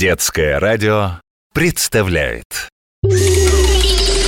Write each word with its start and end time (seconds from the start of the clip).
Детское 0.00 0.58
радио 0.58 1.20
представляет. 1.52 2.70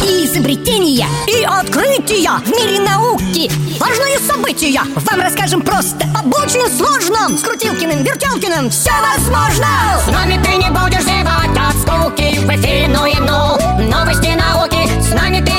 Изобретения 0.02 1.08
и 1.26 1.44
открытия 1.44 2.28
в 2.44 2.48
мире 2.50 2.78
науки. 2.80 3.50
Важные 3.80 4.18
события. 4.18 4.82
Вам 4.96 5.20
расскажем 5.22 5.62
просто 5.62 6.04
Об 6.14 6.26
очень 6.34 6.68
сложном. 6.76 7.38
С 7.38 7.40
Крутилкиным, 7.40 8.04
Вертелкиным 8.04 8.68
все 8.68 8.90
возможно. 9.00 9.66
С 10.04 10.08
нами 10.08 10.38
ты 10.44 10.56
не 10.56 10.68
будешь 10.68 11.04
зевать 11.04 11.56
от 11.56 11.74
скуки 11.80 12.38
В 12.40 12.50
эфире 12.50 12.88
ну 12.88 13.06
и 13.06 13.14
ну. 13.14 13.56
Новости 13.90 14.28
науки. 14.36 15.00
С 15.00 15.14
нами 15.14 15.42
ты 15.42 15.51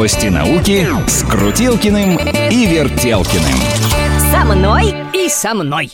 Новости 0.00 0.28
науки 0.28 0.88
с 1.06 1.22
Крутилкиным 1.24 2.16
и 2.16 2.64
Вертелкиным. 2.64 3.60
Со 4.32 4.46
мной 4.46 4.94
и 5.12 5.28
со 5.28 5.52
мной. 5.52 5.92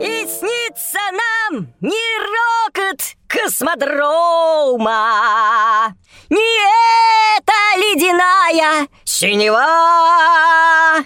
И 0.00 0.26
снится 0.26 0.98
нам 1.12 1.68
не 1.80 2.18
рокот 2.66 3.00
космодрома. 3.28 4.90
Не 6.28 6.58
эта 7.38 7.52
ледяная 7.76 8.88
синева. 9.04 9.64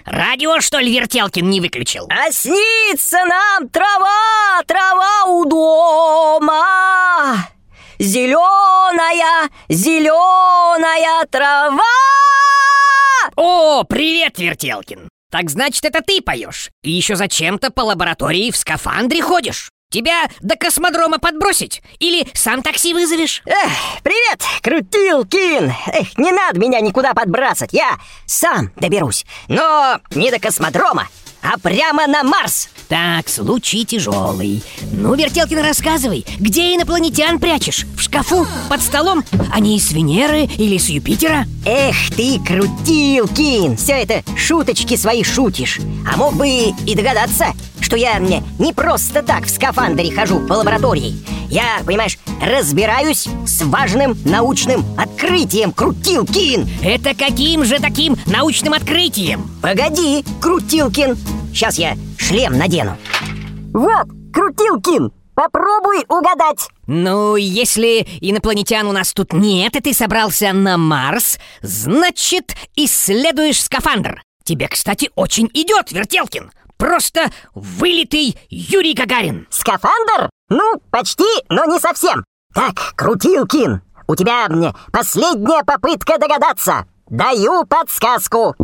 Радио, 0.07 0.61
что 0.61 0.79
ли, 0.79 0.91
Вертелкин 0.91 1.51
не 1.51 1.61
выключил? 1.61 2.09
А 2.09 2.33
снится 2.33 3.23
нам 3.27 3.69
трава, 3.69 4.63
трава 4.67 5.25
у 5.27 5.45
дома 5.45 6.65
Зеленая, 7.99 9.51
зеленая 9.69 11.27
трава 11.27 11.83
О, 13.35 13.83
привет, 13.83 14.39
Вертелкин! 14.39 15.09
Так 15.33 15.51
значит, 15.51 15.85
это 15.85 16.01
ты 16.01 16.23
поешь? 16.23 16.71
И 16.85 16.93
еще 16.93 17.17
зачем-то 17.17 17.73
по 17.73 17.81
лаборатории 17.81 18.53
в 18.53 18.57
скафандре 18.57 19.21
ходишь? 19.21 19.73
Тебя 19.91 20.29
до 20.41 20.55
космодрома 20.55 21.19
подбросить? 21.19 21.83
Или 21.99 22.29
сам 22.35 22.63
такси 22.63 22.95
вызовешь? 22.95 23.43
Эх, 23.47 23.73
привет, 24.05 24.43
Крутилкин! 24.63 25.73
Эх, 25.89 26.19
не 26.19 26.31
надо 26.31 26.61
меня 26.61 26.79
никуда 26.79 27.15
подбрасывать, 27.15 27.73
я 27.73 27.97
сам 28.27 28.71
доберусь 28.77 29.27
Но 29.49 29.99
не 30.13 30.31
до 30.31 30.39
космодрома, 30.39 31.09
а 31.51 31.59
прямо 31.59 32.07
на 32.07 32.23
Марс 32.23 32.69
Так, 32.89 33.29
случай 33.29 33.85
тяжелый 33.85 34.63
Ну, 34.93 35.15
Вертелкин, 35.15 35.61
рассказывай, 35.61 36.27
где 36.39 36.75
инопланетян 36.75 37.39
прячешь? 37.39 37.87
В 37.97 38.03
шкафу? 38.03 38.47
Под 38.69 38.83
столом? 38.83 39.25
Они 39.53 39.81
с 39.81 39.93
Венеры 39.93 40.45
или 40.59 40.77
с 40.77 40.89
Юпитера? 40.89 41.47
Эх 41.65 41.97
ты, 42.15 42.39
Крутилкин, 42.41 43.77
все 43.77 43.93
это 43.95 44.23
шуточки 44.37 44.97
свои 44.97 45.23
шутишь 45.23 45.81
А 46.11 46.17
мог 46.19 46.35
бы 46.35 46.49
и 46.49 46.95
догадаться, 46.95 47.47
что 47.81 47.97
я 47.97 48.19
мне 48.19 48.43
не 48.59 48.75
просто 48.75 49.23
так 49.23 49.47
в 49.47 49.51
скафандре 49.51 50.13
хожу 50.13 50.41
по 50.41 50.55
лаборатории 50.55 51.17
Я, 51.49 51.81
понимаешь, 51.87 52.19
разбираюсь 52.43 53.27
с 53.47 53.63
важным 53.63 54.19
научным 54.27 54.85
открытием, 54.99 55.73
Крутилкин 55.73 56.69
Это 56.83 57.15
каким 57.15 57.65
же 57.65 57.79
таким 57.79 58.17
научным 58.27 58.75
открытием? 58.75 59.51
Погоди, 59.63 60.25
Крутилкин 60.41 61.17
Сейчас 61.53 61.79
я 61.79 61.97
шлем 62.19 62.57
надену 62.57 62.97
Вот, 63.73 64.07
Крутилкин, 64.33 65.13
попробуй 65.35 66.05
угадать 66.09 66.69
Ну, 66.87 67.37
если 67.37 68.07
инопланетян 68.21 68.87
у 68.87 68.93
нас 68.93 69.13
тут 69.13 69.33
нет, 69.33 69.77
и 69.77 69.81
ты 69.81 69.95
собрался 69.95 70.53
на 70.53 70.77
Марс, 70.79 71.39
значит, 71.63 72.55
исследуешь 72.77 73.63
скафандр. 73.63 74.23
Тебе, 74.45 74.69
кстати, 74.69 75.11
очень 75.15 75.51
идет, 75.53 75.93
Вертелкин. 75.93 76.51
Просто 76.77 77.31
вылитый 77.55 78.39
Юрий 78.49 78.95
Гагарин. 78.95 79.47
Скафандр? 79.51 80.31
Ну, 80.49 80.81
почти, 80.91 81.27
но 81.49 81.65
не 81.65 81.79
совсем 81.81 82.25
Так, 82.55 82.95
Крутилкин, 82.97 83.83
у 84.07 84.17
тебя 84.17 84.47
м, 84.49 84.75
последняя 84.93 85.63
попытка 85.65 86.19
догадаться 86.19 86.87
Даю 87.11 87.65
подсказку 87.67 88.55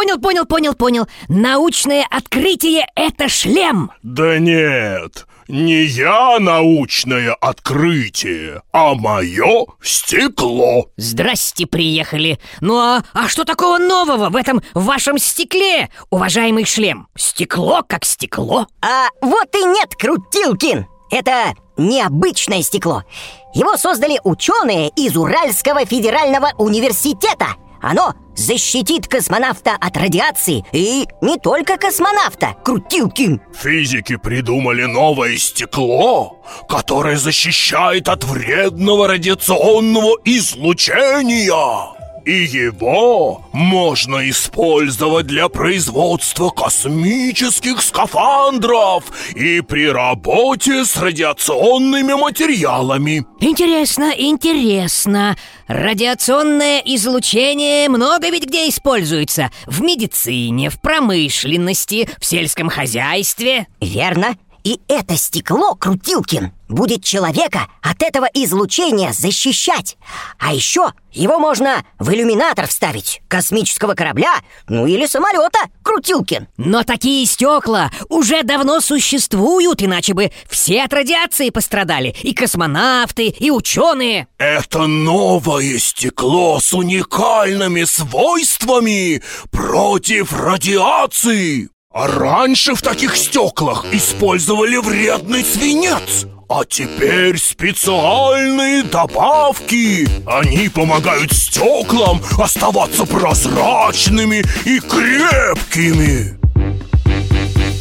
Понял, 0.00 0.18
понял, 0.18 0.46
понял, 0.46 0.74
понял. 0.74 1.08
Научное 1.28 2.06
открытие— 2.10 2.86
это 2.94 3.28
шлем. 3.28 3.90
Да 4.02 4.38
нет, 4.38 5.26
не 5.46 5.82
я 5.82 6.38
научное 6.38 7.34
открытие, 7.34 8.62
а 8.72 8.94
мое 8.94 9.66
стекло. 9.82 10.86
Здрасте, 10.96 11.66
приехали. 11.66 12.38
Ну 12.62 12.78
а, 12.78 13.02
а 13.12 13.28
что 13.28 13.44
такого 13.44 13.76
нового 13.76 14.30
в 14.30 14.36
этом 14.36 14.62
вашем 14.72 15.18
стекле, 15.18 15.90
уважаемый 16.08 16.64
шлем? 16.64 17.06
Стекло 17.14 17.82
как 17.86 18.06
стекло. 18.06 18.68
А 18.80 19.08
вот 19.20 19.54
и 19.54 19.62
нет, 19.64 19.94
Крутилкин 19.96 20.86
Это 21.10 21.52
необычное 21.76 22.62
стекло 22.62 23.04
Его 23.52 23.76
создали 23.76 24.18
ученые 24.24 24.88
из 24.96 25.14
Уральского 25.14 25.84
федерального 25.84 26.52
университета 26.56 27.48
Оно 27.82 28.14
защитит 28.36 29.06
космонавта 29.06 29.76
от 29.80 29.96
радиации 29.96 30.64
И 30.72 31.06
не 31.20 31.36
только 31.38 31.76
космонавта, 31.76 32.56
Крутилкин 32.64 33.40
Физики 33.54 34.16
придумали 34.16 34.84
новое 34.84 35.36
стекло, 35.36 36.42
которое 36.68 37.16
защищает 37.16 38.08
от 38.08 38.24
вредного 38.24 39.08
радиационного 39.08 40.16
излучения. 40.24 41.99
И 42.30 42.44
его 42.44 43.44
можно 43.52 44.30
использовать 44.30 45.26
для 45.26 45.48
производства 45.48 46.50
космических 46.50 47.82
скафандров 47.82 49.02
и 49.34 49.60
при 49.62 49.88
работе 49.88 50.84
с 50.84 50.96
радиационными 50.96 52.12
материалами. 52.12 53.26
Интересно, 53.40 54.12
интересно. 54.16 55.36
Радиационное 55.66 56.78
излучение 56.84 57.88
много 57.88 58.30
ведь 58.30 58.46
где 58.46 58.68
используется. 58.68 59.50
В 59.66 59.82
медицине, 59.82 60.70
в 60.70 60.80
промышленности, 60.80 62.08
в 62.20 62.24
сельском 62.24 62.68
хозяйстве. 62.68 63.66
Верно? 63.80 64.36
И 64.64 64.80
это 64.88 65.16
стекло, 65.16 65.74
Крутилкин, 65.74 66.52
будет 66.68 67.02
человека 67.02 67.66
от 67.82 68.02
этого 68.02 68.28
излучения 68.32 69.12
защищать 69.12 69.96
А 70.38 70.52
еще 70.54 70.92
его 71.12 71.38
можно 71.38 71.84
в 71.98 72.12
иллюминатор 72.12 72.68
вставить 72.68 73.20
Космического 73.28 73.94
корабля, 73.94 74.32
ну 74.68 74.86
или 74.86 75.06
самолета, 75.06 75.58
Крутилкин 75.82 76.48
Но 76.56 76.84
такие 76.84 77.26
стекла 77.26 77.90
уже 78.08 78.42
давно 78.42 78.80
существуют, 78.80 79.82
иначе 79.82 80.14
бы 80.14 80.30
все 80.48 80.82
от 80.84 80.92
радиации 80.92 81.50
пострадали. 81.50 82.14
И 82.22 82.34
космонавты, 82.34 83.28
и 83.28 83.50
ученые. 83.50 84.28
Это 84.38 84.86
новое 84.86 85.78
стекло 85.78 86.60
с 86.60 86.72
уникальными 86.72 87.84
свойствами 87.84 89.22
против 89.50 90.32
радиации. 90.32 91.70
А 91.92 92.06
раньше 92.06 92.76
в 92.76 92.82
таких 92.82 93.16
стеклах 93.16 93.84
использовали 93.90 94.76
вредный 94.76 95.44
свинец. 95.44 96.24
А 96.48 96.64
теперь 96.64 97.36
специальные 97.36 98.84
добавки. 98.84 100.08
Они 100.24 100.68
помогают 100.68 101.32
стеклам 101.32 102.22
оставаться 102.38 103.04
прозрачными 103.06 104.44
и 104.64 104.78
крепкими. 104.78 106.38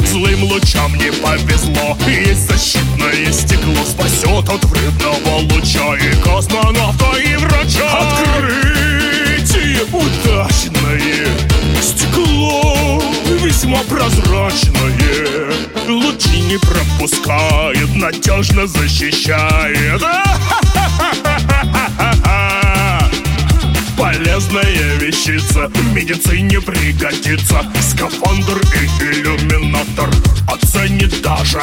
Злым 0.07 0.43
лучам 0.45 0.95
не 0.95 1.11
повезло 1.11 1.95
Есть 2.07 2.49
защитное 2.49 3.31
стекло 3.31 3.85
Спасет 3.85 4.49
от 4.49 4.65
вредного 4.65 5.35
луча 5.53 5.95
И 5.97 6.19
космонавта, 6.23 7.15
и 7.19 7.35
врача 7.35 8.18
прозрачное 13.89 15.51
Лучи 15.87 16.41
не 16.41 16.57
пропускает 16.57 17.95
Надежно 17.95 18.67
защищает. 18.67 20.01
Полезная 23.97 24.95
вещица 24.97 25.67
в 25.67 25.93
медицине 25.93 26.61
пригодится. 26.61 27.63
Скафандр 27.81 28.61
и 28.75 28.85
иллюминатор 29.03 30.09
Оценит 30.47 31.21
даже 31.21 31.61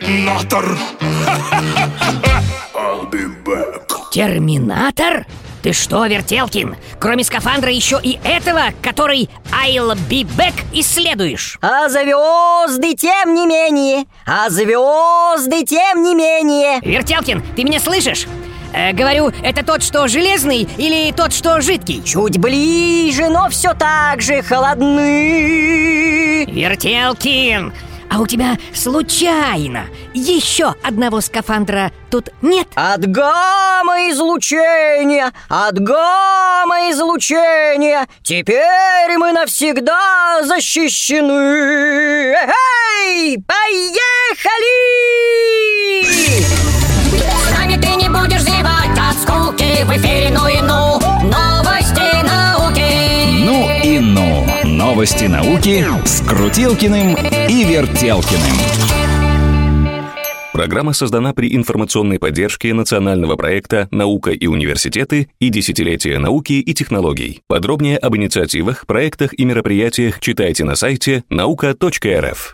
терминатор. 0.00 0.78
I'll 2.74 3.06
be 3.10 3.26
back. 3.44 4.10
Терминатор? 4.10 5.26
Ты 5.62 5.74
что, 5.74 6.06
Вертелкин? 6.06 6.76
Кроме 6.98 7.22
скафандра 7.22 7.70
еще 7.70 8.00
и 8.02 8.18
этого, 8.24 8.62
который 8.82 9.28
I'll 9.52 9.94
be 10.08 10.26
back 10.36 10.54
исследуешь? 10.72 11.58
А 11.60 11.88
звезды 11.88 12.94
тем 12.94 13.34
не 13.34 13.46
менее 13.46 14.06
А 14.24 14.48
звезды 14.48 15.64
тем 15.66 16.02
не 16.02 16.14
менее 16.14 16.80
Вертелкин, 16.80 17.42
ты 17.54 17.64
меня 17.64 17.78
слышишь? 17.78 18.26
Э, 18.72 18.92
говорю, 18.92 19.32
это 19.42 19.64
тот, 19.64 19.82
что 19.82 20.08
железный 20.08 20.68
или 20.78 21.12
тот, 21.12 21.32
что 21.32 21.60
жидкий? 21.60 22.02
Чуть 22.04 22.38
ближе, 22.38 23.28
но 23.28 23.48
все 23.50 23.74
так 23.74 24.22
же 24.22 24.42
холодны. 24.42 26.46
Вертелкин, 26.46 27.72
а 28.10 28.20
у 28.20 28.26
тебя 28.26 28.58
случайно 28.74 29.86
еще 30.12 30.74
одного 30.82 31.20
скафандра 31.20 31.92
тут 32.10 32.30
нет? 32.42 32.66
От 32.74 33.06
гамма-излучения, 33.06 35.32
от 35.48 35.78
гамма-излучения 35.78 38.08
Теперь 38.24 39.16
мы 39.16 39.30
навсегда 39.32 40.42
защищены 40.42 42.34
Эй, 42.34 43.38
поехали! 43.46 44.80
С 47.14 47.50
нами 47.56 47.76
ты 47.80 47.94
не 47.94 48.08
будешь 48.08 48.42
зевать 48.42 48.98
от 48.98 49.16
скуки 49.22 49.84
В 49.84 49.96
эфире 49.96 50.30
ну 50.30 50.48
Новости 55.00 55.24
науки 55.24 55.82
с 56.04 56.20
Крутилкиным 56.20 57.16
и 57.48 57.64
Вертелкиным. 57.64 58.52
Программа 60.52 60.92
создана 60.92 61.32
при 61.32 61.56
информационной 61.56 62.18
поддержке 62.18 62.74
национального 62.74 63.36
проекта 63.36 63.88
«Наука 63.90 64.32
и 64.32 64.46
университеты» 64.46 65.30
и 65.38 65.48
«Десятилетие 65.48 66.18
науки 66.18 66.52
и 66.52 66.74
технологий». 66.74 67.40
Подробнее 67.46 67.96
об 67.96 68.14
инициативах, 68.14 68.86
проектах 68.86 69.32
и 69.32 69.46
мероприятиях 69.46 70.20
читайте 70.20 70.64
на 70.64 70.74
сайте 70.74 71.24
наука.рф. 71.30 72.48